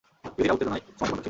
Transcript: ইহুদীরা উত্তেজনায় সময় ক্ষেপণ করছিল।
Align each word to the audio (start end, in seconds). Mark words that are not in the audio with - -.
ইহুদীরা 0.39 0.53
উত্তেজনায় 0.53 0.79
সময় 0.79 0.81
ক্ষেপণ 0.87 1.07
করছিল। 1.07 1.19